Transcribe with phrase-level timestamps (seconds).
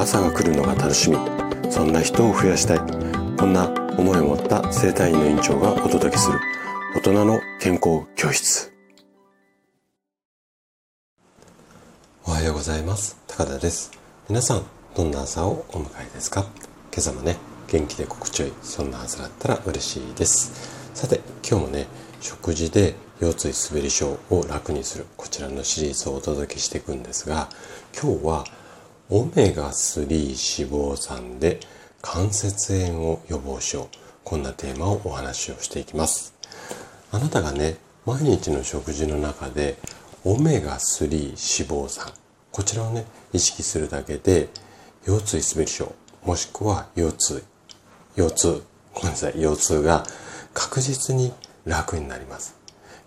[0.00, 1.18] 朝が来るのが楽しみ。
[1.70, 2.78] そんな人を増やしたい。
[3.36, 3.68] こんな
[3.98, 6.38] 思いを持った生体院の院長がお届けする。
[6.96, 8.72] 大人の健康教室。
[12.24, 13.18] おはようございます。
[13.26, 13.90] 高田です。
[14.30, 14.62] 皆さん
[14.96, 16.46] どんな朝をお迎えですか？
[16.90, 17.36] 今朝もね
[17.70, 20.80] 元気で心地よいそんな朝だったら嬉しいです。
[20.94, 21.86] さて今日もね
[22.22, 27.50] 食事で腰椎滑り症を楽にするこちらのシリーズをお届けしていくんですが
[27.94, 28.44] 今日は
[29.12, 31.58] オメガ3脂肪酸で
[32.00, 33.96] 関節炎を予防しよう。
[34.22, 36.32] こんなテーマをお話をしていきます。
[37.10, 39.78] あなたがね毎日の食事の中で
[40.24, 42.12] オメガ3脂肪酸
[42.52, 44.48] こちらをね意識するだけで
[45.04, 45.92] 腰椎滑り症
[46.24, 47.44] もしくは腰痛
[48.14, 48.62] 腰痛。
[48.94, 49.40] ごめんなさい。
[49.40, 50.04] 腰痛が
[50.54, 51.32] 確実に
[51.64, 52.54] 楽になります。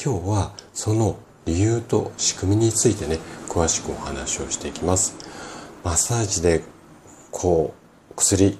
[0.00, 3.18] 今日はその理由と仕組みについてね
[3.48, 5.27] 詳しくお話をしていきます。
[5.84, 6.62] マッサージで
[7.30, 7.74] こ
[8.10, 8.58] う薬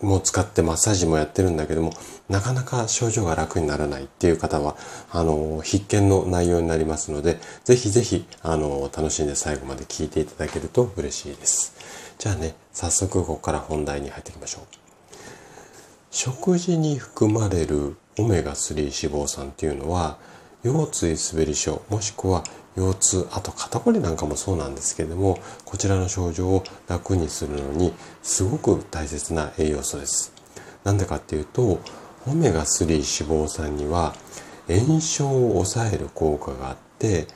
[0.00, 1.92] も使ってマッサージもやってるんだけども
[2.28, 4.76] なかなか症状が楽にならないっていう方は
[5.10, 11.74] あの必見の内容になりますのでぜひぜひあの楽しんで最後まで聞いていただけると嬉しいです。
[12.18, 14.62] じゃあね早速ここから本題に入っていきましょう。
[16.10, 20.18] 食事に含まれるオメガ3脂肪酸っていうのは
[20.62, 22.42] 腰椎滑り症もしくは
[22.76, 30.32] 腰痛あと肩こりなんかもそうなんですけれどもこちらの症状を楽にするのにすごく大切な栄養素です。
[30.84, 31.80] なんでかっていうと
[32.26, 34.14] オメガ3脂肪酸には
[34.68, 37.26] 炎症を抑える効果があって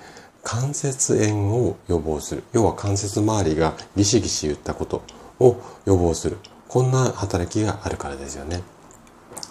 [0.42, 2.44] 関節炎を予防する。
[2.52, 5.02] 要は関節周りがギシギシ言ったこと
[5.40, 6.38] を予防する。
[6.68, 8.62] こんな働きがあるからですよね。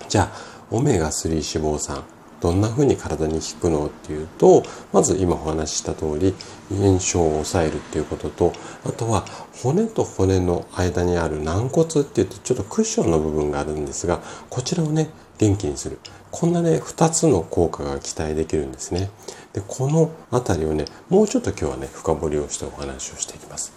[0.08, 0.32] じゃあ
[0.72, 2.04] オメガ3脂肪酸。
[2.44, 6.36] どんな風に体に効くのっていうとまず今お話しした通り
[6.70, 8.52] 炎症を抑えるっていうことと
[8.86, 9.24] あとは
[9.64, 16.00] 骨と骨の間にある軟骨って言ってちょっとクッションの部分があるんですがこちらをね元気にする。
[16.32, 19.10] こんなね2つの効果が期待できるんですね。
[19.54, 23.72] でこの辺りをねもうちょっと今日はね深掘りをしてお話をしていきます。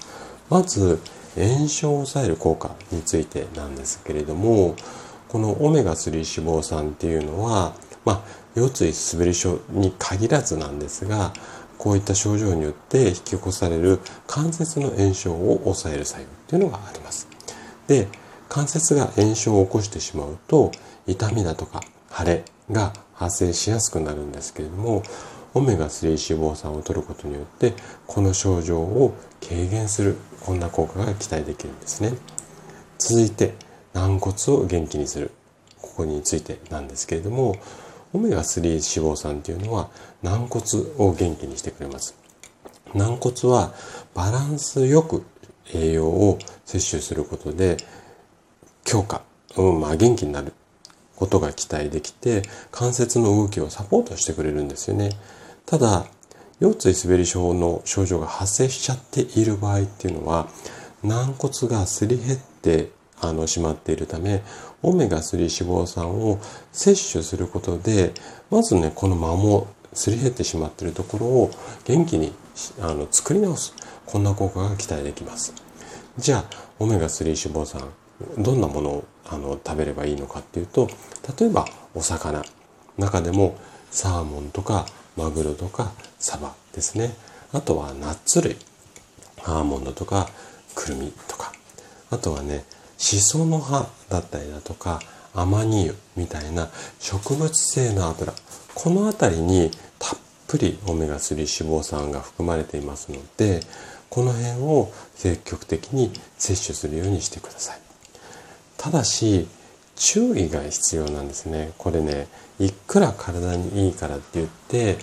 [0.51, 1.01] まず
[1.37, 4.75] 炎症を抑える効果についてなんですけれども
[5.29, 7.75] このオメガ3脂肪酸っていうのは
[8.07, 8.23] まあ
[8.55, 11.35] 腰椎滑り症に限らずなんですが
[11.77, 17.29] こういった症状によって引き起こされる関節の炎症を抑える作用っていうのがあります。
[17.87, 18.09] で
[18.49, 20.73] 関節が炎症を起こしてしまうと
[21.07, 21.83] 痛みだとか
[22.17, 25.03] 腫れが発生しやすくなるんですけれども
[25.55, 27.73] オメガ3脂肪酸を摂ることによって
[28.07, 32.13] この症状を軽減するこんな効果が期待できるんですね
[32.99, 33.55] 続いて
[33.95, 35.31] 軟骨を元気にする
[35.81, 37.57] ここについてなんですけれども
[38.17, 39.91] オメガ3脂肪酸っていうのは
[40.23, 40.65] 軟骨
[40.99, 42.17] を元気にしてくれます。
[42.95, 43.75] 軟骨は
[44.15, 45.23] バランスよく
[45.75, 47.77] 栄養を摂取することで
[48.85, 49.23] 強化、
[49.57, 50.53] うんまあ、元気になる
[51.17, 55.11] ことが期待できて関節の動きをサポートしてくれるんですよね。
[55.67, 56.07] ただ
[56.61, 60.49] 腰椎滑り症の症状が発生しちゃっている場合っていうのは
[61.03, 62.91] 軟骨がすり減って
[63.29, 64.43] あのしまっているため
[64.83, 66.39] オメガ3脂肪酸を
[66.73, 68.13] 摂取することで
[68.51, 71.51] まずねこの間もすり減ってしまっているところを
[71.85, 72.33] 元気に
[72.81, 73.75] あの作り直す。
[74.05, 75.53] こんな効果が期待できます。
[76.19, 76.45] じゃあ
[76.79, 77.83] オメガ3脂肪酸
[78.39, 80.89] どんなものをあの食べればいいのかっていうと
[81.39, 82.43] 例えばお魚。
[82.99, 83.59] 中でも
[83.91, 87.15] サーモンとかマグロとかサバですね。
[87.53, 88.57] あとはナッツ類。
[89.45, 90.29] アーモンドとか
[90.75, 91.53] くるみとか。
[92.11, 92.65] あとはね
[92.99, 95.01] シソの葉だったりだとか
[95.35, 96.69] アマニ油みたいな
[96.99, 98.33] 植物性の油
[98.75, 100.19] この辺りにたっ
[100.49, 103.61] ぷりオメガ3脂肪酸が含まれていますので
[104.09, 107.81] この辺を積極的に摂取するようにしてください。
[108.79, 109.47] ただし
[109.97, 111.73] 注意が必要なんですね。
[111.77, 112.29] これね
[112.59, 114.99] いくら体にいいからって言って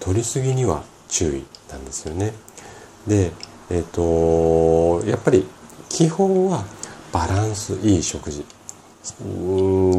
[0.00, 2.32] 取りすぎには注意なんですよね。
[3.06, 3.32] で
[3.70, 5.46] えっ、ー、とやっぱり
[5.88, 6.64] 基本は
[7.14, 8.44] バランスいい食事
[9.20, 9.24] う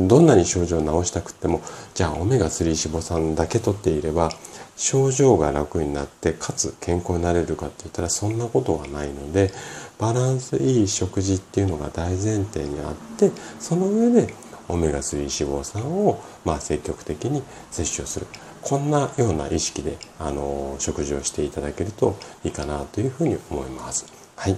[0.03, 1.61] んどんなに症状を治したくっても
[1.93, 4.29] じゃあオメガ3脂肪酸だけ取っていれば
[4.75, 9.51] 症状が楽になってかつ健康になれるかって言ったらそんなことはないので
[9.97, 14.33] バランスいい食事っていうのが大前提にあってその上で
[14.67, 18.27] オメガ3脂肪酸をまあ積極的に摂取する
[18.61, 24.05] こんなような意識であの食事をしていただけるといいかなというふうに思います。
[24.35, 24.57] はい。